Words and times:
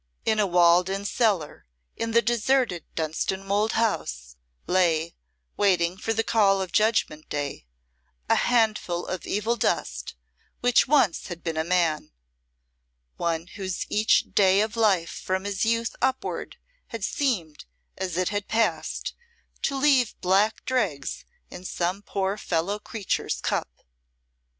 In 0.25 0.39
a 0.39 0.47
walled 0.47 0.89
in 0.89 1.05
cellar 1.05 1.67
in 1.95 2.09
the 2.09 2.23
deserted 2.23 2.85
Dunstanwolde 2.95 3.73
House 3.73 4.35
lay, 4.65 5.15
waiting 5.57 5.95
for 5.95 6.11
the 6.11 6.23
call 6.23 6.59
of 6.59 6.71
Judgment 6.71 7.29
Day, 7.29 7.67
a 8.27 8.33
handful 8.33 9.05
of 9.05 9.27
evil 9.27 9.55
dust 9.55 10.15
which 10.59 10.87
once 10.87 11.27
had 11.27 11.43
been 11.43 11.55
a 11.55 11.63
man 11.63 12.11
one 13.17 13.45
whose 13.45 13.85
each 13.91 14.33
day 14.33 14.61
of 14.61 14.75
life 14.75 15.11
from 15.11 15.43
his 15.43 15.67
youth 15.67 15.95
upward 16.01 16.57
had 16.87 17.03
seemed, 17.03 17.65
as 17.95 18.17
it 18.17 18.29
had 18.29 18.47
passed, 18.47 19.13
to 19.61 19.77
leave 19.77 20.19
black 20.19 20.65
dregs 20.65 21.25
in 21.51 21.63
some 21.63 22.01
poor 22.01 22.37
fellow 22.37 22.79
creature's 22.79 23.39
cup. 23.39 23.69